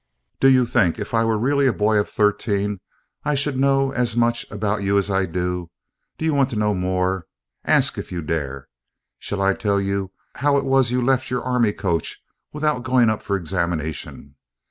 [0.39, 2.79] "Do you think if I were really a boy of thirteen
[3.23, 5.69] I should know as much about you as I do?
[6.17, 7.27] Do you want to know more?
[7.65, 8.67] Ask, if you dare!
[9.19, 12.17] Shall I tell you how it was you left your army coach
[12.51, 14.37] without going up for examination?